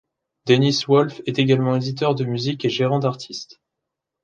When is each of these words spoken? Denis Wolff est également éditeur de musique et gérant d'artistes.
Denis 0.47 0.85
Wolff 0.87 1.21
est 1.27 1.37
également 1.37 1.75
éditeur 1.75 2.15
de 2.15 2.23
musique 2.25 2.65
et 2.65 2.71
gérant 2.71 2.97
d'artistes. 2.97 3.61